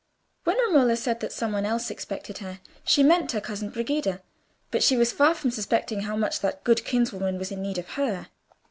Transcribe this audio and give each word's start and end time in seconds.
When 0.45 0.57
Romola 0.57 0.95
said 0.95 1.19
that 1.19 1.31
some 1.31 1.51
one 1.51 1.63
else 1.63 1.91
expected 1.91 2.39
her, 2.39 2.59
she 2.83 3.03
meant 3.03 3.33
her 3.33 3.39
cousin 3.39 3.69
Brigida, 3.69 4.23
but 4.71 4.81
she 4.81 4.97
was 4.97 5.13
far 5.13 5.35
from 5.35 5.51
suspecting 5.51 5.99
how 6.01 6.15
much 6.15 6.39
that 6.39 6.63
good 6.63 6.83
kinswoman 6.83 7.37
was 7.37 7.51
in 7.51 7.61
need 7.61 7.77
of 7.77 7.89
her. 7.89 8.29